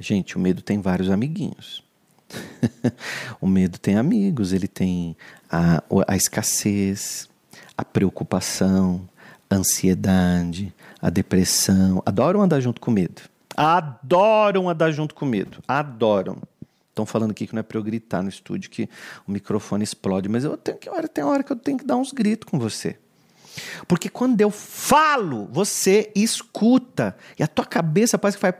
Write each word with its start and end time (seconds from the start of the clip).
Gente, 0.00 0.36
o 0.36 0.40
medo 0.40 0.62
tem 0.62 0.80
vários 0.80 1.10
amiguinhos. 1.10 1.82
o 3.40 3.48
medo 3.48 3.78
tem 3.78 3.96
amigos, 3.96 4.52
ele 4.52 4.68
tem 4.68 5.16
a, 5.50 5.82
a 6.06 6.16
escassez, 6.16 7.28
a 7.76 7.84
preocupação, 7.84 9.08
a 9.50 9.56
ansiedade, 9.56 10.72
a 11.02 11.10
depressão. 11.10 12.00
Adoram 12.06 12.40
andar 12.40 12.60
junto 12.60 12.80
com 12.80 12.92
medo. 12.92 13.22
Adoram 13.56 14.68
andar 14.68 14.92
junto 14.92 15.16
com 15.16 15.26
medo. 15.26 15.58
Adoram. 15.66 16.38
Estão 16.90 17.04
falando 17.04 17.32
aqui 17.32 17.48
que 17.48 17.54
não 17.54 17.60
é 17.60 17.64
para 17.64 17.78
eu 17.78 17.82
gritar 17.82 18.22
no 18.22 18.28
estúdio, 18.28 18.70
que 18.70 18.88
o 19.26 19.32
microfone 19.32 19.82
explode, 19.82 20.28
mas 20.28 20.44
eu 20.44 20.56
tenho 20.56 20.78
que 20.78 20.88
hora 20.88 21.08
tem 21.08 21.24
hora 21.24 21.42
que 21.42 21.50
eu 21.50 21.56
tenho 21.56 21.76
que 21.76 21.84
dar 21.84 21.96
uns 21.96 22.12
gritos 22.12 22.48
com 22.48 22.56
você. 22.56 22.96
Porque 23.88 24.08
quando 24.08 24.40
eu 24.40 24.50
falo, 24.50 25.48
você 25.50 26.12
escuta 26.14 27.16
e 27.36 27.42
a 27.42 27.48
tua 27.48 27.64
cabeça 27.64 28.16
parece 28.16 28.36
que 28.36 28.42
faz 28.42 28.54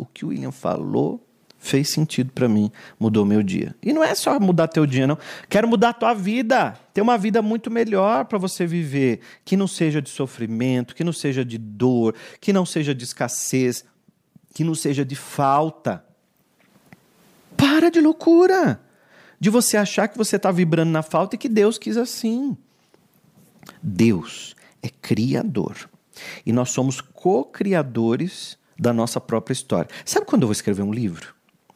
o 0.00 0.06
que 0.06 0.24
o 0.24 0.28
William 0.28 0.50
falou 0.50 1.26
fez 1.58 1.90
sentido 1.90 2.32
para 2.32 2.48
mim, 2.48 2.72
mudou 2.98 3.26
meu 3.26 3.42
dia. 3.42 3.76
E 3.82 3.92
não 3.92 4.02
é 4.02 4.14
só 4.14 4.40
mudar 4.40 4.66
teu 4.66 4.86
dia, 4.86 5.06
não. 5.06 5.18
Quero 5.46 5.68
mudar 5.68 5.92
tua 5.92 6.14
vida, 6.14 6.74
ter 6.94 7.02
uma 7.02 7.18
vida 7.18 7.42
muito 7.42 7.70
melhor 7.70 8.24
para 8.24 8.38
você 8.38 8.66
viver, 8.66 9.20
que 9.44 9.58
não 9.58 9.68
seja 9.68 10.00
de 10.00 10.08
sofrimento, 10.08 10.94
que 10.94 11.04
não 11.04 11.12
seja 11.12 11.44
de 11.44 11.58
dor, 11.58 12.14
que 12.40 12.50
não 12.50 12.64
seja 12.64 12.94
de 12.94 13.04
escassez, 13.04 13.84
que 14.54 14.64
não 14.64 14.74
seja 14.74 15.04
de 15.04 15.14
falta. 15.14 16.02
Para 17.58 17.90
de 17.90 18.00
loucura, 18.00 18.80
de 19.38 19.50
você 19.50 19.76
achar 19.76 20.08
que 20.08 20.16
você 20.16 20.36
está 20.36 20.50
vibrando 20.50 20.90
na 20.90 21.02
falta 21.02 21.34
e 21.34 21.38
que 21.38 21.48
Deus 21.48 21.76
quis 21.76 21.98
assim. 21.98 22.56
Deus 23.82 24.56
é 24.82 24.88
criador 24.88 25.90
e 26.44 26.52
nós 26.52 26.70
somos 26.70 27.02
co-criadores 27.02 28.58
da 28.80 28.94
nossa 28.94 29.20
própria 29.20 29.52
história. 29.52 29.90
Sabe 30.06 30.24
quando 30.24 30.42
eu 30.42 30.48
vou 30.48 30.52
escrever 30.52 30.82
um 30.82 30.92
livro? 30.92 31.34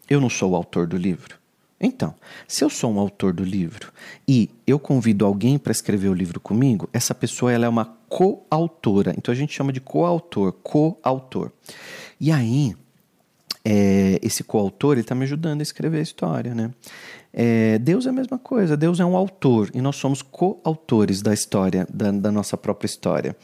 Eu 0.09 0.23
não 0.23 0.31
sou 0.31 0.53
o 0.53 0.57
autor 0.57 0.87
do 0.87 0.97
livro. 0.97 1.37
Então, 1.79 2.15
se 2.49 2.65
eu 2.65 2.71
sou 2.71 2.91
um 2.91 2.99
autor 2.99 3.35
do 3.35 3.45
livro 3.45 3.93
e 4.27 4.49
eu 4.67 4.79
convido 4.79 5.27
alguém 5.27 5.59
para 5.59 5.71
escrever 5.71 6.09
o 6.09 6.15
livro 6.15 6.41
comigo, 6.41 6.89
essa 6.95 7.15
pessoa 7.15 7.53
ela 7.53 7.67
é 7.67 7.69
uma 7.69 7.85
coautora. 8.09 9.15
Então 9.19 9.31
a 9.31 9.37
gente 9.37 9.53
chama 9.53 9.71
de 9.71 9.83
coautor, 9.83 10.53
coautor. 10.53 11.53
E 12.19 12.33
aí, 12.33 12.75
é, 13.63 14.19
esse 14.23 14.43
coautor 14.43 14.97
está 14.97 15.15
me 15.15 15.25
ajudando 15.25 15.61
a 15.61 15.63
escrever 15.63 15.99
a 15.99 16.03
história, 16.03 16.55
né? 16.55 16.71
É, 17.37 17.81
Deus 17.81 18.07
é 18.07 18.11
a 18.11 18.13
mesma 18.13 18.39
coisa, 18.39 18.77
Deus 18.77 19.01
é 19.01 19.05
um 19.05 19.17
autor 19.17 19.69
e 19.75 19.81
nós 19.81 19.97
somos 19.97 20.23
coautores 20.23 21.21
da 21.21 21.35
história, 21.35 21.85
da, 21.93 22.13
da 22.13 22.31
nossa 22.31 22.57
própria 22.57 22.87
história. 22.87 23.37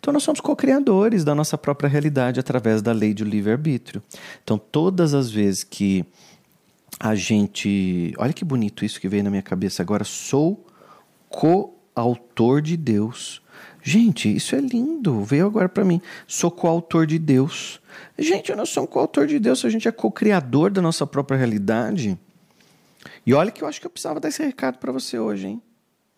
Então 0.00 0.12
nós 0.12 0.24
somos 0.24 0.40
co-criadores 0.40 1.22
da 1.22 1.32
nossa 1.32 1.56
própria 1.56 1.88
realidade 1.88 2.40
através 2.40 2.82
da 2.82 2.90
lei 2.90 3.14
do 3.14 3.22
livre-arbítrio. 3.24 4.02
Então 4.42 4.58
todas 4.58 5.14
as 5.14 5.30
vezes 5.30 5.62
que 5.62 6.04
a 6.98 7.14
gente. 7.14 8.12
Olha 8.18 8.32
que 8.32 8.44
bonito 8.44 8.84
isso 8.84 9.00
que 9.00 9.08
veio 9.08 9.22
na 9.22 9.30
minha 9.30 9.42
cabeça 9.42 9.80
agora. 9.80 10.02
Sou 10.02 10.66
coautor 11.28 12.60
de 12.60 12.76
Deus. 12.76 13.40
Gente, 13.80 14.34
isso 14.34 14.56
é 14.56 14.60
lindo. 14.60 15.22
Veio 15.22 15.46
agora 15.46 15.68
para 15.68 15.84
mim. 15.84 16.00
Sou 16.26 16.50
coautor 16.50 17.06
de 17.06 17.16
Deus. 17.16 17.80
Gente, 18.18 18.50
eu 18.50 18.56
não 18.56 18.66
sou 18.66 18.82
um 18.82 18.86
coautor 18.86 19.28
de 19.28 19.38
Deus, 19.38 19.64
a 19.64 19.70
gente 19.70 19.86
é 19.86 19.92
co-criador 19.92 20.70
da 20.70 20.82
nossa 20.82 21.06
própria 21.06 21.38
realidade. 21.38 22.18
E 23.24 23.34
olha 23.34 23.50
que 23.50 23.62
eu 23.62 23.68
acho 23.68 23.80
que 23.80 23.86
eu 23.86 23.90
precisava 23.90 24.20
dar 24.20 24.28
esse 24.28 24.42
recado 24.42 24.78
para 24.78 24.92
você 24.92 25.18
hoje, 25.18 25.48
hein? 25.48 25.62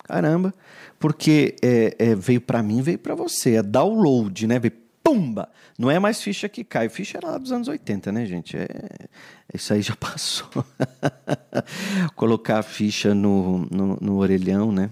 Caramba, 0.03 0.53
porque 0.97 1.55
é, 1.61 1.95
é, 1.99 2.15
veio 2.15 2.41
para 2.41 2.63
mim, 2.63 2.81
veio 2.81 2.97
para 2.97 3.13
você, 3.13 3.55
é 3.55 3.63
download, 3.63 4.47
né? 4.47 4.59
Pumba! 5.03 5.49
Não 5.77 5.89
é 5.89 5.97
mais 5.97 6.21
ficha 6.21 6.49
que 6.49 6.63
cai. 6.63 6.89
Ficha 6.89 7.17
era 7.17 7.31
lá 7.31 7.37
dos 7.37 7.51
anos 7.51 7.67
80, 7.67 8.11
né, 8.11 8.25
gente? 8.25 8.57
É, 8.57 8.67
isso 9.53 9.73
aí 9.73 9.81
já 9.81 9.95
passou. 9.97 10.47
Colocar 12.15 12.59
a 12.59 12.63
ficha 12.63 13.15
no, 13.15 13.67
no, 13.71 13.97
no, 14.01 14.17
orelhão, 14.17 14.71
né? 14.71 14.89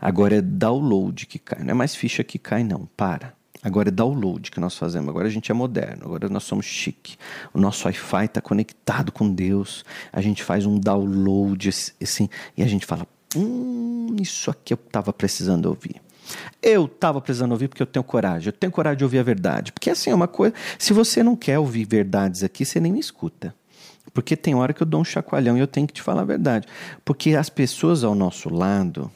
Agora 0.00 0.36
é 0.36 0.42
download 0.42 1.26
que 1.26 1.38
cai. 1.38 1.62
Não 1.62 1.70
é 1.70 1.74
mais 1.74 1.94
ficha 1.94 2.24
que 2.24 2.38
cai, 2.38 2.64
não. 2.64 2.86
Para. 2.96 3.34
Agora 3.62 3.88
é 3.88 3.92
download 3.92 4.50
que 4.50 4.58
nós 4.58 4.76
fazemos. 4.76 5.08
Agora 5.08 5.28
a 5.28 5.30
gente 5.30 5.50
é 5.50 5.54
moderno. 5.54 6.04
Agora 6.04 6.28
nós 6.28 6.42
somos 6.42 6.66
chique. 6.66 7.16
O 7.54 7.60
nosso 7.60 7.86
Wi-Fi 7.86 8.24
está 8.24 8.40
conectado 8.40 9.12
com 9.12 9.32
Deus. 9.32 9.84
A 10.12 10.20
gente 10.20 10.42
faz 10.42 10.66
um 10.66 10.78
download 10.78 11.68
assim 11.68 12.28
e 12.56 12.62
a 12.62 12.66
gente 12.66 12.84
fala: 12.84 13.06
Hum, 13.36 14.16
isso 14.20 14.50
aqui 14.50 14.72
eu 14.72 14.78
estava 14.84 15.12
precisando 15.12 15.66
ouvir. 15.66 16.02
Eu 16.60 16.86
estava 16.86 17.20
precisando 17.20 17.52
ouvir 17.52 17.68
porque 17.68 17.82
eu 17.82 17.86
tenho 17.86 18.02
coragem. 18.02 18.48
Eu 18.48 18.52
tenho 18.52 18.72
coragem 18.72 18.98
de 18.98 19.04
ouvir 19.04 19.18
a 19.18 19.22
verdade. 19.22 19.72
Porque 19.72 19.90
assim 19.90 20.10
é 20.10 20.14
uma 20.14 20.28
coisa. 20.28 20.54
Se 20.78 20.92
você 20.92 21.22
não 21.22 21.36
quer 21.36 21.58
ouvir 21.58 21.84
verdades 21.84 22.42
aqui, 22.42 22.64
você 22.64 22.80
nem 22.80 22.92
me 22.92 23.00
escuta. 23.00 23.54
Porque 24.12 24.36
tem 24.36 24.54
hora 24.54 24.72
que 24.72 24.82
eu 24.82 24.86
dou 24.86 25.00
um 25.00 25.04
chacoalhão 25.04 25.56
e 25.56 25.60
eu 25.60 25.66
tenho 25.66 25.86
que 25.86 25.94
te 25.94 26.02
falar 26.02 26.22
a 26.22 26.24
verdade. 26.24 26.66
Porque 27.04 27.34
as 27.34 27.48
pessoas 27.48 28.02
ao 28.02 28.14
nosso 28.14 28.52
lado 28.52 29.10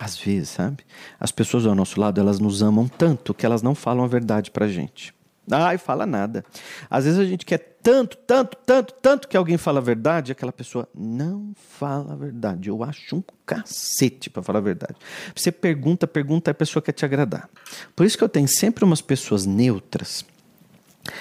às 0.00 0.18
vezes, 0.18 0.48
sabe? 0.48 0.82
As 1.20 1.30
pessoas 1.30 1.66
ao 1.66 1.74
nosso 1.74 2.00
lado, 2.00 2.18
elas 2.18 2.40
nos 2.40 2.62
amam 2.62 2.88
tanto 2.88 3.34
que 3.34 3.44
elas 3.44 3.60
não 3.60 3.74
falam 3.74 4.02
a 4.02 4.08
verdade 4.08 4.50
pra 4.50 4.66
gente. 4.66 5.14
Ai, 5.50 5.76
fala 5.76 6.06
nada. 6.06 6.42
Às 6.88 7.04
vezes 7.04 7.18
a 7.18 7.24
gente 7.24 7.44
quer 7.44 7.58
tanto, 7.82 8.16
tanto, 8.16 8.56
tanto, 8.64 8.94
tanto 8.94 9.28
que 9.28 9.36
alguém 9.36 9.58
fala 9.58 9.78
a 9.78 9.82
verdade 9.82 10.30
e 10.30 10.32
aquela 10.32 10.52
pessoa 10.52 10.88
não 10.94 11.52
fala 11.54 12.14
a 12.14 12.16
verdade. 12.16 12.70
Eu 12.70 12.82
acho 12.82 13.16
um 13.16 13.22
cacete 13.44 14.30
para 14.30 14.42
falar 14.42 14.60
a 14.60 14.62
verdade. 14.62 14.94
Você 15.34 15.52
pergunta, 15.52 16.06
pergunta, 16.06 16.50
a 16.50 16.54
pessoa 16.54 16.82
quer 16.82 16.92
te 16.92 17.04
agradar. 17.04 17.50
Por 17.94 18.06
isso 18.06 18.16
que 18.16 18.24
eu 18.24 18.28
tenho 18.28 18.48
sempre 18.48 18.84
umas 18.84 19.02
pessoas 19.02 19.44
neutras 19.44 20.24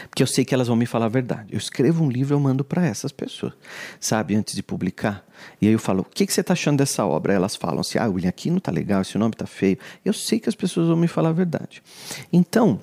porque 0.10 0.24
eu 0.24 0.28
sei 0.28 0.46
que 0.46 0.54
elas 0.54 0.68
vão 0.68 0.76
me 0.76 0.86
falar 0.86 1.06
a 1.06 1.10
verdade. 1.10 1.50
Eu 1.52 1.58
escrevo 1.58 2.04
um 2.04 2.10
livro, 2.10 2.36
eu 2.36 2.40
mando 2.40 2.64
para 2.64 2.86
essas 2.86 3.12
pessoas, 3.12 3.54
sabe, 4.00 4.36
antes 4.36 4.56
de 4.56 4.64
publicar. 4.64 5.26
E 5.62 5.68
aí 5.68 5.74
eu 5.74 5.80
falo: 5.80 6.02
o 6.02 6.06
que, 6.06 6.26
que 6.26 6.34
você 6.34 6.42
está 6.42 6.54
achando 6.54 6.78
dessa 6.78 7.06
obra? 7.06 7.34
Elas 7.34 7.56
falam 7.56 7.80
assim: 7.80 7.98
ah, 7.98 8.08
William, 8.08 8.30
aqui 8.30 8.50
não 8.50 8.58
está 8.58 8.72
legal, 8.72 9.02
esse 9.02 9.18
nome 9.18 9.34
está 9.34 9.46
feio. 9.46 9.78
Eu 10.04 10.14
sei 10.14 10.40
que 10.40 10.50
as 10.50 10.56
pessoas 10.56 10.88
vão 10.88 10.98
me 10.98 11.08
falar 11.08 11.30
a 11.30 11.34
verdade. 11.34 11.82
Então, 12.32 12.80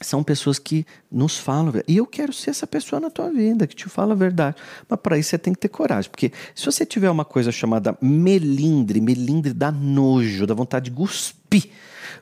são 0.00 0.22
pessoas 0.22 0.58
que 0.58 0.86
nos 1.10 1.38
falam. 1.38 1.72
E 1.86 1.96
eu 1.96 2.06
quero 2.06 2.32
ser 2.32 2.50
essa 2.50 2.66
pessoa 2.66 3.00
na 3.00 3.10
tua 3.10 3.30
vida, 3.30 3.66
que 3.66 3.74
te 3.74 3.88
fala 3.88 4.12
a 4.12 4.16
verdade. 4.16 4.56
Mas 4.88 5.00
para 5.00 5.18
isso 5.18 5.30
você 5.30 5.38
tem 5.38 5.52
que 5.52 5.60
ter 5.60 5.68
coragem. 5.68 6.10
Porque 6.10 6.32
se 6.54 6.64
você 6.64 6.84
tiver 6.84 7.10
uma 7.10 7.24
coisa 7.24 7.52
chamada 7.52 7.96
melindre, 8.00 9.00
melindre 9.00 9.52
dá 9.52 9.70
nojo, 9.70 10.46
dá 10.46 10.54
vontade 10.54 10.90
de 10.90 10.96
cuspir 10.96 11.70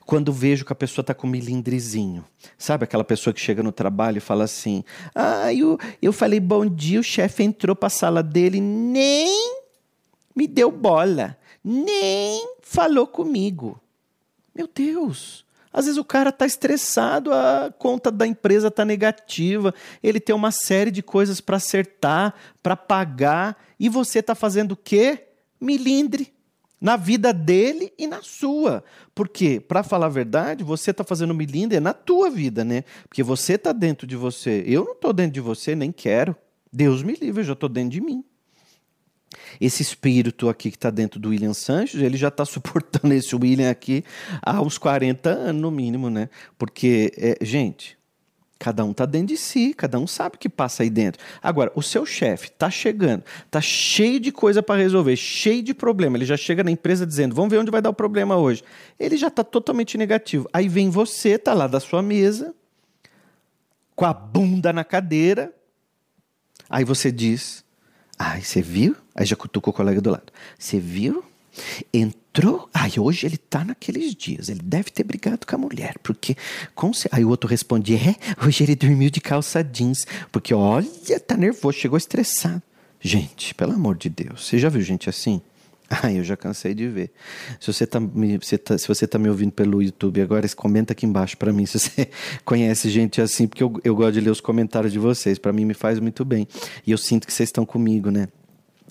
quando 0.07 0.33
vejo 0.33 0.65
que 0.65 0.73
a 0.73 0.77
pessoa 0.77 1.03
está 1.03 1.15
com 1.15 1.27
milindrezinho. 1.27 2.25
Sabe 2.59 2.85
aquela 2.85 3.05
pessoa 3.05 3.35
que 3.35 3.41
chega 3.41 3.63
no 3.63 3.73
trabalho 3.73 4.19
e 4.19 4.21
fala 4.21 4.45
assim: 4.45 4.85
Ah, 5.15 5.53
eu, 5.53 5.79
eu 6.01 6.13
falei 6.13 6.41
bom 6.41 6.67
dia, 6.67 7.01
o 7.01 7.05
chefe 7.05 7.43
entrou 7.43 7.75
para 7.75 7.89
a 7.89 7.91
sala 7.91 8.23
dele, 8.23 8.61
nem 8.61 9.61
me 10.35 10.47
deu 10.47 10.71
bola, 10.71 11.37
nem 11.65 12.47
falou 12.63 13.07
comigo. 13.07 13.81
Meu 14.55 14.69
Deus! 14.73 15.45
Às 15.73 15.85
vezes 15.85 15.99
o 15.99 16.05
cara 16.05 16.31
está 16.31 16.45
estressado, 16.45 17.33
a 17.33 17.73
conta 17.79 18.11
da 18.11 18.27
empresa 18.27 18.69
está 18.69 18.85
negativa, 18.85 19.73
ele 20.03 20.19
tem 20.19 20.35
uma 20.35 20.51
série 20.51 20.91
de 20.91 21.01
coisas 21.01 21.41
para 21.41 21.59
acertar, 21.59 22.35
para 22.61 22.75
pagar, 22.75 23.57
e 23.79 23.89
você 23.89 24.19
está 24.19 24.35
fazendo 24.35 24.73
o 24.73 24.77
quê? 24.77 25.29
Milindre 25.61 26.33
na 26.81 26.97
vida 26.97 27.33
dele 27.33 27.93
e 27.99 28.07
na 28.07 28.23
sua. 28.23 28.83
Porque, 29.15 29.61
para 29.61 29.83
falar 29.83 30.07
a 30.07 30.11
verdade, 30.11 30.65
você 30.65 30.91
está 30.91 31.05
fazendo 31.05 31.35
milindre 31.35 31.79
na 31.79 31.93
tua 31.93 32.31
vida, 32.31 32.65
né? 32.65 32.85
Porque 33.09 33.23
você 33.23 33.55
está 33.55 33.73
dentro 33.73 34.07
de 34.07 34.17
você. 34.17 34.65
Eu 34.67 34.85
não 34.85 34.93
estou 34.93 35.13
dentro 35.13 35.33
de 35.33 35.41
você, 35.41 35.75
nem 35.75 35.93
quero. 35.93 36.35
Deus 36.73 37.03
me 37.03 37.15
livre, 37.15 37.41
eu 37.41 37.47
já 37.47 37.53
estou 37.53 37.69
dentro 37.69 37.91
de 37.91 38.01
mim. 38.01 38.25
Esse 39.61 39.83
espírito 39.83 40.49
aqui 40.49 40.71
que 40.71 40.77
está 40.77 40.91
dentro 40.91 41.21
do 41.21 41.29
William 41.29 41.55
Sanches, 41.55 42.01
ele 42.01 42.17
já 42.17 42.29
está 42.29 42.45
suportando 42.47 43.13
esse 43.13 43.35
William 43.37 43.71
aqui 43.71 44.05
há 44.43 44.61
uns 44.61 44.79
40 44.79 45.29
anos, 45.29 45.63
no 45.63 45.71
mínimo, 45.71 46.09
né? 46.09 46.29
Porque, 46.57 47.13
é, 47.17 47.37
gente, 47.45 48.00
Cada 48.61 48.85
um 48.85 48.91
está 48.91 49.07
dentro 49.07 49.29
de 49.29 49.39
si, 49.39 49.73
cada 49.73 49.99
um 49.99 50.07
sabe 50.07 50.37
o 50.37 50.39
que 50.39 50.47
passa 50.47 50.83
aí 50.83 50.91
dentro. 50.91 51.25
Agora, 51.43 51.73
o 51.75 51.83
seu 51.83 52.05
chefe 52.05 52.49
está 52.49 52.69
chegando, 52.71 53.25
está 53.47 53.59
cheio 53.59 54.21
de 54.21 54.31
coisa 54.31 54.63
para 54.63 54.79
resolver, 54.79 55.17
cheio 55.17 55.63
de 55.63 55.73
problema. 55.73 56.19
Ele 56.19 56.27
já 56.27 56.37
chega 56.37 56.63
na 56.63 56.71
empresa 56.71 57.07
dizendo: 57.07 57.35
vamos 57.35 57.51
ver 57.51 57.57
onde 57.57 57.71
vai 57.71 57.81
dar 57.81 57.89
o 57.89 57.95
problema 57.95 58.37
hoje. 58.37 58.63
Ele 58.99 59.17
já 59.17 59.29
está 59.29 59.43
totalmente 59.43 59.97
negativo. 59.97 60.47
Aí 60.53 60.69
vem 60.69 60.91
você, 60.91 61.31
está 61.31 61.55
lá 61.55 61.67
da 61.67 61.81
sua 61.81 62.03
mesa, 62.03 62.55
com 63.97 64.05
a 64.05 64.13
bunda 64.13 64.75
na 64.75 64.85
cadeira. 64.85 65.55
Aí 66.69 66.85
você 66.85 67.11
diz: 67.11 67.65
ai, 68.19 68.43
você 68.43 68.61
viu? 68.61 68.95
Aí 69.15 69.25
já 69.25 69.37
cutucou 69.37 69.73
o 69.73 69.75
colega 69.75 70.03
do 70.03 70.11
lado. 70.11 70.31
Você 70.59 70.79
viu? 70.79 71.25
Entrou, 71.95 72.69
aí 72.81 72.99
hoje 72.99 73.27
ele 73.27 73.37
tá 73.37 73.63
naqueles 73.63 74.15
dias, 74.15 74.49
ele 74.49 74.63
deve 74.63 74.91
ter 74.91 75.05
brigado 75.05 75.47
com 75.47 75.55
a 75.55 75.59
mulher, 75.59 75.97
porque 76.03 76.35
com 76.75 76.91
aí 77.13 77.25
o 77.25 77.29
outro 77.29 77.49
responde, 77.49 77.95
é, 77.95 78.17
hoje 78.45 78.65
ele 78.65 78.75
dormiu 78.75 79.11
de 79.11 79.21
calça 79.21 79.63
jeans, 79.63 80.07
porque 80.33 80.55
olha, 80.55 80.89
tá 81.27 81.37
nervoso, 81.37 81.79
chegou 81.79 81.99
estressado. 81.99 82.63
Gente, 82.99 83.55
pelo 83.55 83.73
amor 83.73 83.97
de 83.97 84.09
Deus, 84.09 84.47
você 84.47 84.59
já 84.59 84.69
viu 84.69 84.81
gente 84.81 85.09
assim? 85.09 85.41
Ah, 85.91 86.13
eu 86.13 86.23
já 86.23 86.37
cansei 86.37 86.73
de 86.73 86.87
ver. 86.87 87.11
Se 87.59 87.73
você 87.73 87.83
está 87.83 87.99
me, 87.99 88.39
você 88.39 88.57
tá, 88.57 88.79
se 88.79 88.87
você 88.87 89.09
tá 89.09 89.19
me 89.19 89.29
ouvindo 89.29 89.51
pelo 89.51 89.83
YouTube 89.83 90.21
agora, 90.21 90.49
comenta 90.51 90.93
aqui 90.93 91.05
embaixo 91.05 91.37
para 91.37 91.53
mim 91.53 91.67
se 91.67 91.81
você 91.81 92.09
conhece 92.45 92.89
gente 92.89 93.21
assim, 93.21 93.49
porque 93.49 93.61
eu, 93.61 93.73
eu 93.83 93.97
gosto 93.97 94.13
de 94.13 94.21
ler 94.21 94.31
os 94.31 94.41
comentários 94.41 94.93
de 94.93 95.01
vocês. 95.01 95.37
Para 95.37 95.53
mim 95.53 95.65
me 95.65 95.75
faz 95.75 95.99
muito 95.99 96.25
bem. 96.25 96.47
E 96.87 96.93
eu 96.93 96.97
sinto 96.97 97.27
que 97.27 97.33
vocês 97.33 97.49
estão 97.49 97.67
comigo, 97.67 98.09
né? 98.09 98.29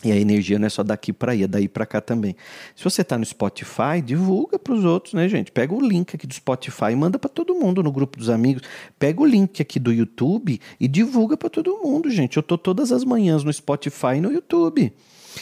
E 0.04 0.14
a 0.14 0.16
energia 0.16 0.58
não 0.58 0.66
é 0.66 0.70
só 0.70 0.82
daqui 0.82 1.12
para 1.12 1.34
aí, 1.34 1.44
é 1.44 1.48
daí 1.48 1.68
para 1.68 1.86
cá 1.86 2.00
também. 2.00 2.34
Se 2.74 2.84
você 2.84 3.02
está 3.02 3.18
no 3.18 3.26
Spotify, 3.26 4.02
divulga 4.04 4.58
para 4.58 4.74
os 4.74 4.86
outros, 4.86 5.14
né, 5.14 5.28
gente? 5.28 5.52
Pega 5.52 5.74
o 5.74 5.82
link 5.82 6.16
aqui 6.16 6.26
do 6.26 6.34
Spotify 6.34 6.92
e 6.94 6.96
manda 6.96 7.20
para 7.20 7.30
todo 7.30 7.54
mundo 7.54 7.84
no 7.84 7.92
grupo 7.92 8.18
dos 8.18 8.30
amigos. 8.30 8.64
Pega 8.98 9.22
o 9.22 9.26
link 9.26 9.62
aqui 9.62 9.78
do 9.78 9.92
YouTube 9.92 10.60
e 10.80 10.88
divulga 10.88 11.36
para 11.36 11.50
todo 11.50 11.82
mundo, 11.84 12.10
gente. 12.10 12.38
Eu 12.38 12.44
tô 12.44 12.58
todas 12.58 12.94
as 12.94 13.04
manhãs 13.04 13.44
no 13.44 13.52
Spotify 13.52 14.16
e 14.16 14.22
no 14.22 14.32
YouTube. 14.32 14.94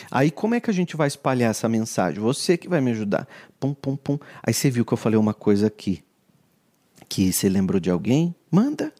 Aí 0.10 0.32
como 0.32 0.56
é 0.56 0.60
que 0.60 0.72
a 0.72 0.74
gente 0.74 0.98
vai 0.98 1.08
espalhar 1.08 1.52
essa 1.52 1.70
mensagem? 1.70 2.20
Você 2.20 2.58
que 2.58 2.68
vai 2.68 2.82
me 2.82 2.92
ajudar. 2.92 3.28
Pum, 3.60 3.76
pum, 3.76 3.96
pum. 3.96 4.18
Aí 4.42 4.54
você 4.54 4.72
viu 4.72 4.84
que 4.84 4.94
eu 4.94 4.98
falei 4.98 5.20
uma 5.20 5.36
coisa 5.36 5.68
aqui. 5.68 6.04
Que 7.08 7.32
você 7.32 7.48
lembrou 7.48 7.80
de 7.80 7.92
alguém? 7.92 8.36
Manda. 8.50 8.92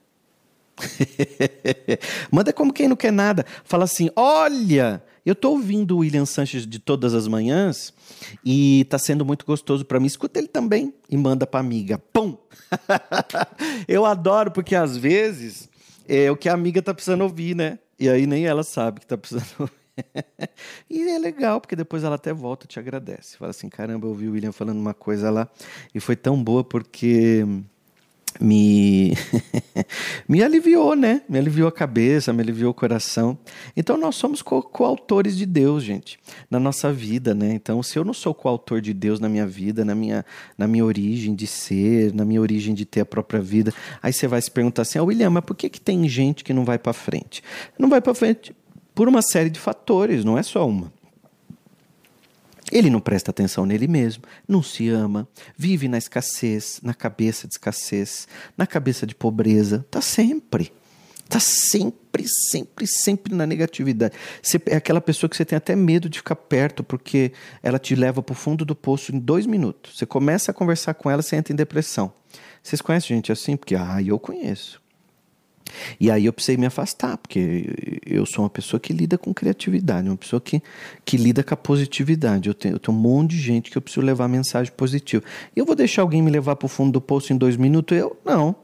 Manda 2.32 2.54
como 2.54 2.72
quem 2.72 2.88
não 2.88 2.96
quer 2.96 3.12
nada. 3.12 3.46
Fala 3.64 3.84
assim: 3.84 4.10
olha, 4.16 5.04
eu 5.28 5.34
estou 5.34 5.52
ouvindo 5.52 5.94
o 5.94 5.98
William 6.00 6.26
Sanches 6.26 6.66
de 6.66 6.80
todas 6.80 7.14
as 7.14 7.28
manhãs 7.28 7.94
e 8.46 8.80
está 8.80 8.98
sendo 8.98 9.26
muito 9.26 9.46
gostoso 9.46 9.84
para 9.84 10.00
mim. 10.00 10.06
Escuta 10.06 10.40
ele 10.40 10.48
também 10.48 10.94
e 11.10 11.18
manda 11.18 11.46
para 11.46 11.60
amiga. 11.60 11.98
Pum! 11.98 12.38
eu 13.90 14.06
adoro 14.06 14.52
porque 14.52 14.74
às 14.74 14.96
vezes 14.96 15.68
é 16.08 16.32
o 16.32 16.38
que 16.38 16.48
a 16.48 16.54
amiga 16.54 16.80
está 16.80 16.94
precisando 16.94 17.24
ouvir, 17.24 17.58
né? 17.58 17.78
E 18.00 18.08
aí 18.08 18.26
nem 18.26 18.46
ela 18.46 18.64
sabe 18.64 19.02
que 19.02 19.06
está 19.06 19.18
precisando 19.18 19.54
ouvir. 19.60 19.74
e 20.90 21.10
é 21.10 21.20
legal, 21.20 21.60
porque 21.60 21.76
depois 21.76 22.06
ela 22.06 22.16
até 22.16 22.32
volta 22.32 22.66
e 22.66 22.70
te 22.70 22.80
agradece. 22.80 23.36
Fala 23.36 23.52
assim: 23.52 23.68
caramba, 23.68 24.06
eu 24.06 24.12
ouvi 24.12 24.30
o 24.30 24.32
William 24.32 24.54
falando 24.54 24.80
uma 24.80 24.94
coisa 24.94 25.30
lá 25.30 25.50
e 25.94 26.00
foi 26.00 26.16
tão 26.16 26.42
boa 26.42 26.64
porque 26.64 27.44
me 28.40 29.14
me 30.28 30.44
aliviou, 30.44 30.96
né? 30.96 31.22
Me 31.28 31.38
aliviou 31.38 31.68
a 31.68 31.72
cabeça, 31.72 32.34
me 32.34 32.42
aliviou 32.42 32.72
o 32.72 32.74
coração. 32.74 33.38
Então 33.76 33.98
nós 33.98 34.16
somos 34.16 34.42
co 34.42 34.62
coautores 34.62 35.38
de 35.38 35.46
Deus, 35.46 35.84
gente, 35.84 36.20
na 36.50 36.60
nossa 36.60 36.92
vida, 36.92 37.34
né? 37.34 37.54
Então 37.54 37.82
se 37.84 37.98
eu 37.98 38.04
não 38.04 38.14
sou 38.14 38.34
coautor 38.34 38.82
de 38.82 38.94
Deus 38.94 39.20
na 39.20 39.30
minha 39.30 39.46
vida, 39.46 39.84
na 39.84 39.96
minha 39.96 40.26
na 40.58 40.68
minha 40.68 40.86
origem 40.86 41.36
de 41.36 41.48
ser, 41.48 42.14
na 42.14 42.26
minha 42.26 42.42
origem 42.42 42.74
de 42.74 42.86
ter 42.86 43.02
a 43.02 43.06
própria 43.06 43.42
vida, 43.42 43.74
aí 44.02 44.14
você 44.14 44.28
vai 44.28 44.42
se 44.42 44.52
perguntar 44.52 44.84
assim: 44.84 45.00
ah, 45.00 45.04
William, 45.04 45.30
mas 45.30 45.44
por 45.44 45.56
que 45.56 45.70
que 45.70 45.82
tem 45.82 46.08
gente 46.08 46.44
que 46.44 46.54
não 46.54 46.66
vai 46.66 46.78
para 46.78 46.94
frente? 46.94 47.44
Não 47.78 47.90
vai 47.90 48.02
para 48.02 48.14
frente 48.14 48.56
por 48.94 49.08
uma 49.08 49.22
série 49.22 49.50
de 49.50 49.60
fatores, 49.60 50.26
não 50.26 50.38
é 50.38 50.44
só 50.44 50.68
uma. 50.68 50.92
Ele 52.72 52.90
não 52.90 53.00
presta 53.00 53.32
atenção 53.32 53.66
nele 53.66 53.88
mesmo, 53.88 54.24
não 54.48 54.62
se 54.62 54.90
ama, 54.90 55.28
vive 55.58 55.88
na 55.88 55.98
escassez, 55.98 56.80
na 56.84 56.94
cabeça 56.94 57.48
de 57.48 57.54
escassez, 57.54 58.28
na 58.58 58.68
cabeça 58.68 59.08
de 59.08 59.16
pobreza, 59.16 59.86
tá 59.90 60.02
sempre. 60.02 60.72
Tá 61.30 61.42
sempre, 61.42 62.26
sempre, 62.26 62.88
sempre 62.88 63.36
na 63.36 63.46
negatividade. 63.46 64.16
Você 64.42 64.62
é 64.66 64.78
aquela 64.78 65.02
pessoa 65.02 65.30
que 65.30 65.36
você 65.36 65.44
tem 65.44 65.58
até 65.58 65.76
medo 65.76 66.08
de 66.10 66.20
ficar 66.20 66.38
perto, 66.38 66.86
porque 66.86 67.34
ela 67.62 67.78
te 67.78 67.96
leva 67.96 68.24
para 68.24 68.32
o 68.32 68.36
fundo 68.36 68.64
do 68.64 68.74
poço 68.74 69.14
em 69.14 69.20
dois 69.20 69.46
minutos. 69.46 69.98
Você 69.98 70.06
começa 70.06 70.52
a 70.52 70.54
conversar 70.54 70.94
com 70.94 71.12
ela, 71.12 71.22
você 71.22 71.36
entra 71.36 71.52
em 71.52 71.56
depressão. 71.56 72.14
Vocês 72.64 72.82
conhecem 72.82 73.18
gente 73.18 73.32
assim? 73.32 73.58
Porque, 73.58 73.76
ah, 73.76 74.02
eu 74.02 74.18
conheço. 74.18 74.82
E 76.00 76.10
aí 76.12 76.26
eu 76.26 76.34
precisei 76.34 76.58
me 76.58 76.66
afastar, 76.66 77.18
porque 77.18 78.02
eu 78.06 78.26
sou 78.26 78.44
uma 78.44 78.50
pessoa 78.50 78.80
que 78.80 78.94
lida 78.94 79.18
com 79.18 79.34
criatividade, 79.34 80.08
uma 80.08 80.18
pessoa 80.18 80.42
que, 80.42 80.62
que 81.06 81.18
lida 81.18 81.44
com 81.44 81.54
a 81.54 81.58
positividade. 81.58 82.50
Eu 82.50 82.54
tenho, 82.54 82.76
eu 82.76 82.80
tenho 82.80 82.98
um 82.98 83.02
monte 83.02 83.32
de 83.32 83.42
gente 83.42 83.72
que 83.72 83.78
eu 83.78 83.82
preciso 83.82 84.06
levar 84.06 84.28
mensagem 84.28 84.72
positiva. 84.76 85.24
E 85.56 85.60
eu 85.60 85.66
vou 85.66 85.76
deixar 85.76 86.02
alguém 86.02 86.22
me 86.22 86.32
levar 86.32 86.56
para 86.56 86.66
o 86.66 86.70
fundo 86.70 86.94
do 86.94 87.02
poço 87.02 87.34
em 87.34 87.38
dois 87.38 87.58
minutos? 87.58 87.98
Eu 87.98 88.18
não. 88.26 88.56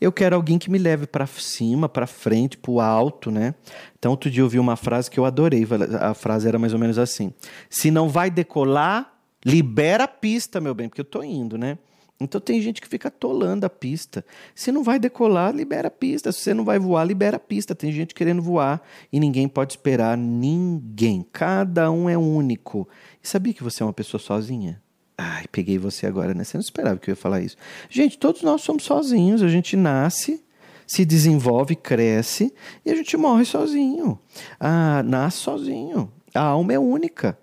Eu 0.00 0.12
quero 0.12 0.36
alguém 0.36 0.58
que 0.58 0.70
me 0.70 0.78
leve 0.78 1.06
para 1.06 1.26
cima, 1.26 1.88
para 1.88 2.06
frente, 2.06 2.56
para 2.56 2.70
o 2.70 2.80
alto, 2.80 3.30
né? 3.30 3.54
Então, 3.98 4.10
outro 4.10 4.30
dia 4.30 4.42
eu 4.42 4.48
vi 4.48 4.58
uma 4.58 4.76
frase 4.76 5.10
que 5.10 5.18
eu 5.18 5.24
adorei. 5.24 5.66
A 6.00 6.14
frase 6.14 6.46
era 6.46 6.58
mais 6.58 6.72
ou 6.72 6.78
menos 6.78 6.98
assim: 6.98 7.32
Se 7.70 7.90
não 7.90 8.08
vai 8.08 8.30
decolar, 8.30 9.12
libera 9.44 10.04
a 10.04 10.08
pista, 10.08 10.60
meu 10.60 10.74
bem, 10.74 10.88
porque 10.88 11.00
eu 11.00 11.04
tô 11.04 11.22
indo, 11.22 11.56
né? 11.56 11.78
Então 12.22 12.40
tem 12.40 12.60
gente 12.60 12.80
que 12.80 12.88
fica 12.88 13.08
atolando 13.08 13.66
a 13.66 13.70
pista. 13.70 14.24
Se 14.54 14.72
não 14.72 14.82
vai 14.82 14.98
decolar, 14.98 15.54
libera 15.54 15.88
a 15.88 15.90
pista. 15.90 16.32
Se 16.32 16.40
você 16.40 16.54
não 16.54 16.64
vai 16.64 16.78
voar, 16.78 17.04
libera 17.04 17.36
a 17.36 17.40
pista. 17.40 17.74
Tem 17.74 17.92
gente 17.92 18.14
querendo 18.14 18.42
voar 18.42 18.82
e 19.12 19.20
ninguém 19.20 19.48
pode 19.48 19.72
esperar 19.72 20.16
ninguém. 20.16 21.26
Cada 21.32 21.90
um 21.90 22.08
é 22.08 22.16
único. 22.16 22.88
E 23.22 23.28
sabia 23.28 23.52
que 23.52 23.62
você 23.62 23.82
é 23.82 23.86
uma 23.86 23.92
pessoa 23.92 24.20
sozinha? 24.20 24.82
Ai, 25.16 25.44
peguei 25.52 25.78
você 25.78 26.06
agora, 26.06 26.34
né? 26.34 26.44
Você 26.44 26.56
não 26.56 26.62
esperava 26.62 26.98
que 26.98 27.10
eu 27.10 27.12
ia 27.12 27.16
falar 27.16 27.40
isso. 27.40 27.56
Gente, 27.88 28.18
todos 28.18 28.42
nós 28.42 28.62
somos 28.62 28.84
sozinhos. 28.84 29.42
A 29.42 29.48
gente 29.48 29.76
nasce, 29.76 30.42
se 30.86 31.04
desenvolve, 31.04 31.76
cresce 31.76 32.52
e 32.84 32.90
a 32.90 32.94
gente 32.94 33.16
morre 33.16 33.44
sozinho. 33.44 34.18
Ah, 34.58 35.02
nasce 35.04 35.38
sozinho. 35.38 36.10
A 36.34 36.40
alma 36.40 36.72
é 36.72 36.78
única. 36.78 37.38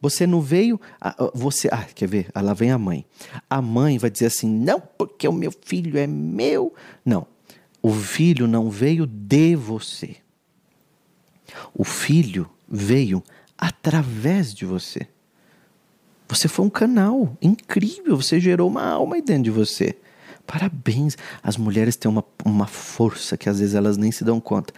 Você 0.00 0.26
não 0.26 0.40
veio. 0.40 0.80
Você. 1.34 1.68
Ah, 1.72 1.84
quer 1.94 2.08
ver? 2.08 2.30
Ah, 2.34 2.40
lá 2.40 2.54
vem 2.54 2.70
a 2.70 2.78
mãe. 2.78 3.04
A 3.50 3.60
mãe 3.60 3.98
vai 3.98 4.10
dizer 4.10 4.26
assim: 4.26 4.48
não, 4.48 4.80
porque 4.80 5.26
o 5.26 5.32
meu 5.32 5.52
filho 5.64 5.98
é 5.98 6.06
meu. 6.06 6.74
Não. 7.04 7.26
O 7.82 7.92
filho 7.92 8.46
não 8.46 8.70
veio 8.70 9.06
de 9.06 9.56
você. 9.56 10.16
O 11.74 11.84
filho 11.84 12.48
veio 12.68 13.22
através 13.56 14.54
de 14.54 14.64
você. 14.64 15.06
Você 16.28 16.46
foi 16.46 16.66
um 16.66 16.70
canal 16.70 17.36
incrível. 17.40 18.16
Você 18.16 18.38
gerou 18.38 18.68
uma 18.68 18.84
alma 18.84 19.16
aí 19.16 19.22
dentro 19.22 19.44
de 19.44 19.50
você. 19.50 19.96
Parabéns. 20.48 21.14
As 21.42 21.58
mulheres 21.58 21.94
têm 21.94 22.10
uma, 22.10 22.24
uma 22.42 22.66
força 22.66 23.36
que 23.36 23.50
às 23.50 23.60
vezes 23.60 23.74
elas 23.74 23.98
nem 23.98 24.10
se 24.10 24.24
dão 24.24 24.40
conta. 24.40 24.72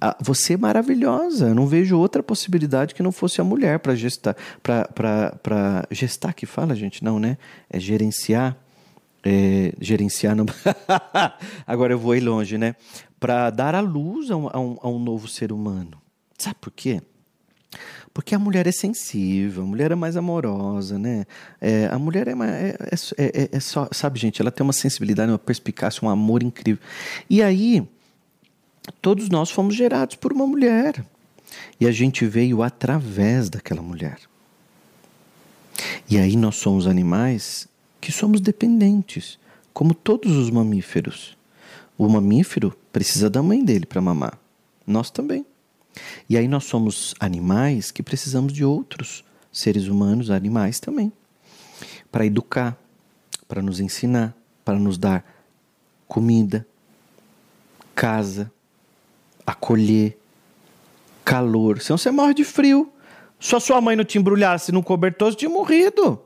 Ah, 0.00 0.16
você 0.20 0.54
é 0.54 0.56
maravilhosa. 0.56 1.46
Eu 1.46 1.54
não 1.54 1.64
vejo 1.64 1.96
outra 1.96 2.24
possibilidade 2.24 2.92
que 2.92 3.04
não 3.04 3.12
fosse 3.12 3.40
a 3.40 3.44
mulher 3.44 3.78
para 3.78 3.94
gestar. 3.94 4.36
Para 4.60 5.86
gestar 5.92 6.32
que 6.32 6.44
fala, 6.44 6.74
gente? 6.74 7.04
Não, 7.04 7.20
né? 7.20 7.38
É 7.70 7.78
gerenciar. 7.78 8.56
É, 9.22 9.72
gerenciar. 9.80 10.34
Agora 11.64 11.92
eu 11.92 12.00
vou 12.00 12.16
ir 12.16 12.20
longe, 12.20 12.58
né? 12.58 12.74
Para 13.20 13.48
dar 13.50 13.76
a 13.76 13.80
luz 13.80 14.28
a 14.28 14.36
um, 14.36 14.48
a, 14.48 14.58
um, 14.58 14.76
a 14.82 14.88
um 14.88 14.98
novo 14.98 15.28
ser 15.28 15.52
humano. 15.52 16.02
Sabe 16.36 16.56
por 16.60 16.72
quê? 16.72 17.00
Porque 18.14 18.34
a 18.34 18.38
mulher 18.38 18.66
é 18.66 18.72
sensível, 18.72 19.62
a 19.62 19.66
mulher 19.66 19.90
é 19.90 19.94
mais 19.94 20.16
amorosa, 20.16 20.98
né? 20.98 21.24
É, 21.60 21.86
a 21.86 21.98
mulher 21.98 22.28
é, 22.28 22.32
é, 22.32 22.94
é, 23.16 23.48
é, 23.52 23.60
só, 23.60 23.88
sabe, 23.90 24.18
gente, 24.18 24.42
ela 24.42 24.50
tem 24.50 24.62
uma 24.62 24.72
sensibilidade, 24.72 25.32
uma 25.32 25.38
perspicácia, 25.38 26.04
um 26.06 26.10
amor 26.10 26.42
incrível. 26.42 26.82
E 27.28 27.42
aí, 27.42 27.86
todos 29.00 29.30
nós 29.30 29.50
fomos 29.50 29.74
gerados 29.74 30.16
por 30.16 30.32
uma 30.32 30.46
mulher. 30.46 31.02
E 31.80 31.86
a 31.86 31.92
gente 31.92 32.26
veio 32.26 32.62
através 32.62 33.48
daquela 33.48 33.82
mulher. 33.82 34.18
E 36.08 36.18
aí 36.18 36.36
nós 36.36 36.56
somos 36.56 36.86
animais 36.86 37.66
que 38.00 38.12
somos 38.12 38.40
dependentes, 38.40 39.38
como 39.72 39.94
todos 39.94 40.36
os 40.36 40.50
mamíferos. 40.50 41.36
O 41.96 42.08
mamífero 42.08 42.76
precisa 42.92 43.30
da 43.30 43.42
mãe 43.42 43.64
dele 43.64 43.86
para 43.86 44.00
mamar. 44.00 44.38
Nós 44.86 45.10
também. 45.10 45.46
E 46.28 46.36
aí 46.36 46.48
nós 46.48 46.64
somos 46.64 47.14
animais 47.20 47.90
que 47.90 48.02
precisamos 48.02 48.52
de 48.52 48.64
outros 48.64 49.24
seres 49.52 49.86
humanos, 49.86 50.30
animais 50.30 50.80
também, 50.80 51.12
para 52.10 52.24
educar, 52.24 52.76
para 53.46 53.60
nos 53.60 53.80
ensinar, 53.80 54.34
para 54.64 54.78
nos 54.78 54.96
dar 54.96 55.24
comida, 56.08 56.66
casa, 57.94 58.50
acolher, 59.46 60.18
calor. 61.24 61.80
Senão 61.80 61.98
você 61.98 62.10
morre 62.10 62.34
de 62.34 62.44
frio. 62.44 62.92
A 63.38 63.60
sua 63.60 63.80
mãe 63.80 63.96
não 63.96 64.04
te 64.04 64.18
embrulhasse 64.18 64.72
no 64.72 64.82
cobertor, 64.82 65.32
você 65.32 65.38
tinha 65.38 65.50
morrido. 65.50 66.20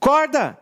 Acorda! 0.00 0.58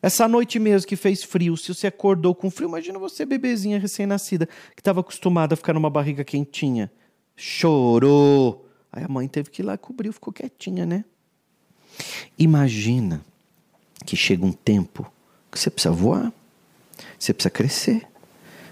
Essa 0.00 0.28
noite 0.28 0.58
mesmo 0.58 0.86
que 0.86 0.94
fez 0.94 1.24
frio, 1.24 1.56
se 1.56 1.74
você 1.74 1.88
acordou 1.88 2.34
com 2.34 2.50
frio, 2.50 2.68
imagina 2.68 2.98
você, 2.98 3.26
bebezinha 3.26 3.78
recém-nascida, 3.78 4.46
que 4.74 4.80
estava 4.80 5.00
acostumada 5.00 5.54
a 5.54 5.56
ficar 5.56 5.72
numa 5.72 5.90
barriga 5.90 6.22
quentinha. 6.22 6.90
Chorou. 7.34 8.66
Aí 8.92 9.04
a 9.04 9.08
mãe 9.08 9.26
teve 9.26 9.50
que 9.50 9.60
ir 9.60 9.64
lá 9.64 9.76
cobrir, 9.76 10.12
ficou 10.12 10.32
quietinha, 10.32 10.86
né? 10.86 11.04
Imagina 12.38 13.24
que 14.06 14.16
chega 14.16 14.46
um 14.46 14.52
tempo 14.52 15.10
que 15.50 15.58
você 15.58 15.68
precisa 15.68 15.92
voar, 15.92 16.32
você 17.18 17.34
precisa 17.34 17.50
crescer, 17.50 18.06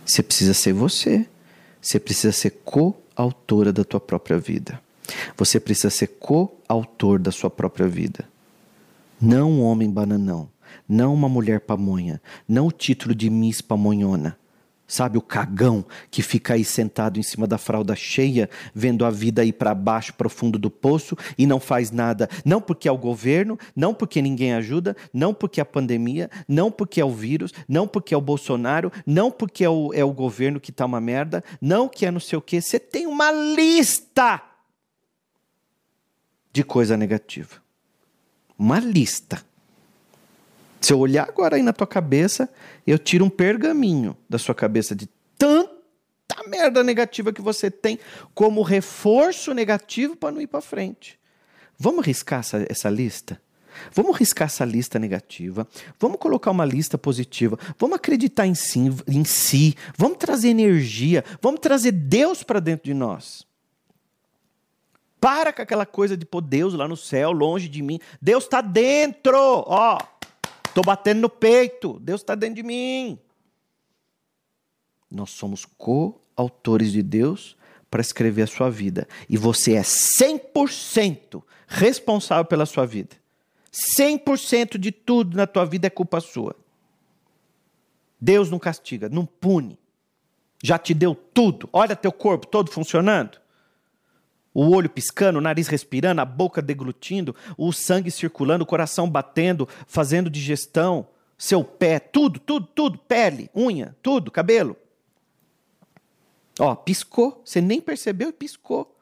você 0.05 0.23
precisa 0.23 0.55
ser 0.55 0.73
você, 0.73 1.27
você 1.83 1.99
precisa 1.99 2.33
ser 2.33 2.51
coautora 2.65 3.73
da 3.73 3.85
tua 3.85 4.01
própria 4.01 4.39
vida. 4.39 4.81
Você 5.37 5.59
precisa 5.59 5.91
ser 5.91 6.07
coautor 6.19 7.19
da 7.19 7.33
sua 7.33 7.51
própria 7.51 7.87
vida. 7.87 8.29
Não 9.21 9.51
um 9.51 9.63
homem 9.63 9.91
bananão 9.91 10.49
não 10.89 11.15
uma 11.15 11.29
mulher 11.29 11.61
pamonha, 11.61 12.21
não 12.49 12.67
o 12.67 12.73
título 12.73 13.15
de 13.15 13.29
Miss 13.31 13.61
Pamonhona. 13.61 14.39
Sabe 14.89 15.19
o 15.19 15.23
cagão 15.23 15.85
que 16.13 16.23
fica 16.23 16.55
aí 16.55 16.65
sentado 16.65 17.19
em 17.19 17.23
cima 17.23 17.45
da 17.45 17.59
fralda 17.59 17.97
cheia, 17.97 18.49
vendo 18.73 19.05
a 19.05 19.11
vida 19.11 19.45
ir 19.45 19.53
para 19.53 19.75
baixo, 19.75 20.15
para 20.15 20.29
o 20.29 20.31
fundo 20.31 20.61
do 20.61 20.71
poço 20.71 21.17
e 21.37 21.45
não 21.45 21.59
faz 21.59 21.91
nada? 21.91 22.29
Não 22.45 22.61
porque 22.61 22.89
é 22.89 22.93
o 22.93 22.97
governo, 22.97 23.59
não 23.75 23.93
porque 23.93 24.23
ninguém 24.23 24.55
ajuda, 24.55 24.97
não 25.13 25.35
porque 25.35 25.61
é 25.61 25.63
a 25.63 25.67
pandemia, 25.67 26.31
não 26.47 26.71
porque 26.71 27.01
é 27.01 27.05
o 27.05 27.11
vírus, 27.11 27.53
não 27.69 27.89
porque 27.89 28.15
é 28.15 28.17
o 28.17 28.21
Bolsonaro, 28.21 28.93
não 29.05 29.29
porque 29.29 29.65
é 29.65 29.69
o, 29.69 29.93
é 29.93 30.05
o 30.05 30.13
governo 30.13 30.61
que 30.61 30.71
tá 30.71 30.87
uma 30.87 31.01
merda, 31.01 31.43
não 31.61 31.89
que 31.89 32.07
é 32.07 32.11
não 32.13 32.21
sei 32.21 32.39
o 32.39 32.43
quê. 32.43 32.61
Você 32.61 32.79
tem 32.79 33.09
uma 33.09 33.33
lista 33.33 34.41
de 36.53 36.63
coisa 36.63 36.97
negativa. 36.97 37.57
Uma 38.57 38.79
lista. 38.79 39.45
Se 40.87 40.93
eu 40.93 41.01
olhar 41.01 41.29
agora 41.29 41.57
aí 41.57 41.63
na 41.63 41.73
tua 41.73 41.85
cabeça, 41.85 42.49
eu 42.87 42.97
tiro 42.97 43.25
um 43.25 43.29
pergaminho 43.29 44.17
da 44.31 44.39
sua 44.39 44.55
cabeça 44.55 44.95
de 44.95 45.09
tanta 45.37 45.75
merda 46.47 46.85
negativa 46.85 47.33
que 47.33 47.43
você 47.43 47.69
tem 47.69 47.99
como 48.33 48.63
reforço 48.63 49.53
negativo 49.53 50.15
para 50.15 50.31
não 50.31 50.41
ir 50.41 50.47
para 50.47 50.61
frente. 50.61 51.19
Vamos 51.77 52.07
riscar 52.07 52.39
essa, 52.39 52.65
essa 52.71 52.89
lista? 52.89 53.43
Vamos 53.93 54.17
riscar 54.17 54.47
essa 54.47 54.65
lista 54.65 54.97
negativa. 54.97 55.67
Vamos 55.99 56.21
colocar 56.21 56.53
uma 56.53 56.65
lista 56.65 56.97
positiva. 56.97 57.59
Vamos 57.77 57.97
acreditar 57.97 58.47
em 58.47 58.55
si, 58.55 58.89
em 59.09 59.25
si. 59.25 59.75
Vamos 59.99 60.19
trazer 60.19 60.51
energia. 60.51 61.25
Vamos 61.43 61.59
trazer 61.59 61.91
Deus 61.91 62.45
para 62.45 62.61
dentro 62.61 62.85
de 62.85 62.95
nós. 62.95 63.45
Para 65.21 65.53
com 65.53 65.63
aquela 65.63 65.85
coisa 65.85 66.17
de 66.17 66.25
pôr 66.25 66.43
Deus 66.43 66.75
lá 66.75 66.87
no 66.87 66.97
céu, 66.97 67.33
longe 67.33 67.69
de 67.69 67.83
mim. 67.83 67.99
Deus 68.23 68.45
está 68.45 68.61
dentro. 68.61 69.37
Ó, 69.37 69.99
Estou 70.77 70.85
batendo 70.85 71.23
no 71.23 71.31
peito. 71.31 71.99
Deus 72.01 72.21
está 72.21 72.35
dentro 72.35 72.57
de 72.57 72.63
mim. 72.63 73.19
Nós 75.11 75.31
somos 75.31 75.65
co-autores 75.65 76.93
de 76.93 77.03
Deus 77.03 77.57
para 77.91 78.03
escrever 78.03 78.43
a 78.43 78.47
sua 78.47 78.69
vida. 78.69 79.09
E 79.27 79.39
você 79.39 79.73
é 79.73 79.81
100% 79.81 81.43
responsável 81.67 82.45
pela 82.45 82.67
sua 82.67 82.85
vida. 82.85 83.17
100% 83.99 84.77
de 84.77 84.93
tudo 84.93 85.35
na 85.35 85.47
tua 85.47 85.65
vida 85.65 85.87
é 85.87 85.91
culpa 85.91 86.21
sua. 86.21 86.55
Deus 88.21 88.51
não 88.51 88.59
castiga, 88.59 89.09
não 89.09 89.25
pune. 89.25 89.79
Já 90.63 90.79
te 90.79 90.93
deu 90.93 91.15
tudo. 91.15 91.71
Olha 91.73 91.97
teu 91.97 92.13
corpo 92.13 92.47
todo 92.47 92.71
funcionando 92.71 93.41
o 94.57 94.71
olho 94.71 94.89
piscando, 94.89 95.39
o 95.39 95.43
nariz 95.43 95.69
respirando, 95.69 96.23
a 96.23 96.25
boca 96.25 96.63
deglutindo, 96.63 97.37
o 97.59 97.75
sangue 97.75 98.11
circulando, 98.11 98.65
o 98.65 98.67
coração 98.67 99.07
batendo, 99.07 99.69
fazendo 99.87 100.31
digestão, 100.31 101.07
seu 101.37 101.63
pé, 101.63 101.99
tudo, 101.99 102.41
tudo, 102.41 102.67
tudo, 102.75 102.97
pele, 102.97 103.51
unha, 103.55 103.95
tudo, 104.03 104.31
cabelo. 104.31 104.75
Ó, 106.59 106.75
piscou, 106.75 107.43
você 107.45 107.61
nem 107.61 107.83
percebeu 107.83 108.31
e 108.31 108.33
piscou. 108.33 108.97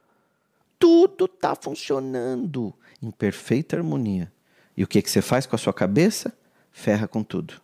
Tudo 0.77 1.27
está 1.27 1.55
funcionando 1.55 2.75
em 3.01 3.13
perfeita 3.13 3.77
harmonia. 3.77 4.33
E 4.77 4.83
o 4.83 4.89
que, 4.89 5.01
que 5.01 5.09
você 5.09 5.23
faz 5.23 5.47
com 5.47 5.55
a 5.55 5.59
sua 5.59 5.73
cabeça? 5.73 6.37
Ferra 6.73 7.07
com 7.07 7.23
tudo 7.23 7.64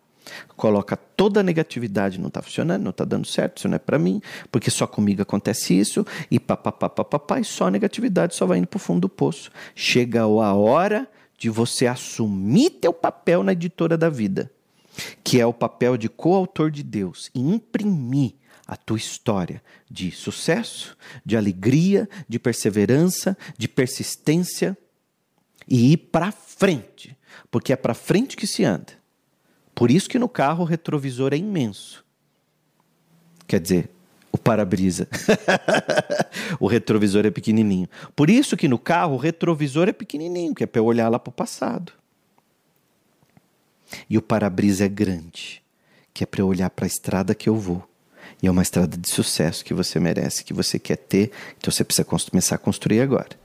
coloca 0.56 0.96
toda 0.96 1.40
a 1.40 1.42
negatividade, 1.42 2.18
não 2.18 2.28
está 2.28 2.42
funcionando, 2.42 2.82
não 2.82 2.90
está 2.90 3.04
dando 3.04 3.26
certo, 3.26 3.58
isso 3.58 3.68
não 3.68 3.76
é 3.76 3.78
para 3.78 3.98
mim, 3.98 4.20
porque 4.50 4.70
só 4.70 4.86
comigo 4.86 5.22
acontece 5.22 5.78
isso, 5.78 6.04
e 6.30 6.38
papapá, 6.38 7.40
e 7.40 7.44
só 7.44 7.66
a 7.66 7.70
negatividade 7.70 8.34
só 8.34 8.46
vai 8.46 8.58
indo 8.58 8.66
para 8.66 8.76
o 8.76 8.80
fundo 8.80 9.00
do 9.00 9.08
poço. 9.08 9.50
Chega 9.74 10.22
a 10.22 10.54
hora 10.54 11.08
de 11.38 11.48
você 11.48 11.86
assumir 11.86 12.70
teu 12.70 12.92
papel 12.92 13.42
na 13.42 13.52
editora 13.52 13.96
da 13.96 14.10
vida, 14.10 14.50
que 15.24 15.40
é 15.40 15.46
o 15.46 15.54
papel 15.54 15.96
de 15.96 16.08
coautor 16.08 16.70
de 16.70 16.82
Deus, 16.82 17.30
e 17.34 17.40
imprimir 17.40 18.34
a 18.66 18.76
tua 18.76 18.98
história 18.98 19.62
de 19.90 20.12
sucesso, 20.12 20.96
de 21.26 21.36
alegria, 21.36 22.08
de 22.28 22.38
perseverança, 22.38 23.36
de 23.58 23.66
persistência 23.66 24.78
e 25.66 25.92
ir 25.92 25.96
para 25.96 26.30
frente, 26.30 27.16
porque 27.50 27.72
é 27.72 27.76
para 27.76 27.94
frente 27.94 28.36
que 28.36 28.46
se 28.46 28.64
anda. 28.64 28.99
Por 29.80 29.90
isso 29.90 30.10
que 30.10 30.18
no 30.18 30.28
carro 30.28 30.62
o 30.62 30.66
retrovisor 30.66 31.32
é 31.32 31.38
imenso. 31.38 32.04
Quer 33.46 33.58
dizer, 33.58 33.88
o 34.30 34.36
para-brisa. 34.36 35.08
o 36.60 36.66
retrovisor 36.66 37.24
é 37.24 37.30
pequenininho. 37.30 37.88
Por 38.14 38.28
isso 38.28 38.58
que 38.58 38.68
no 38.68 38.78
carro 38.78 39.14
o 39.14 39.16
retrovisor 39.16 39.88
é 39.88 39.92
pequenininho, 39.94 40.54
que 40.54 40.62
é 40.62 40.66
para 40.66 40.80
eu 40.80 40.84
olhar 40.84 41.08
lá 41.08 41.18
para 41.18 41.30
o 41.30 41.32
passado. 41.32 41.94
E 44.10 44.18
o 44.18 44.20
para-brisa 44.20 44.84
é 44.84 44.88
grande, 44.88 45.62
que 46.12 46.24
é 46.24 46.26
para 46.26 46.42
eu 46.42 46.46
olhar 46.46 46.68
para 46.68 46.84
a 46.84 46.86
estrada 46.86 47.34
que 47.34 47.48
eu 47.48 47.56
vou. 47.56 47.82
E 48.42 48.46
é 48.46 48.50
uma 48.50 48.60
estrada 48.60 48.98
de 48.98 49.10
sucesso 49.10 49.64
que 49.64 49.72
você 49.72 49.98
merece, 49.98 50.44
que 50.44 50.52
você 50.52 50.78
quer 50.78 50.96
ter, 50.96 51.30
então 51.56 51.72
você 51.72 51.82
precisa 51.84 52.04
começar 52.04 52.56
a 52.56 52.58
construir 52.58 53.00
agora. 53.00 53.40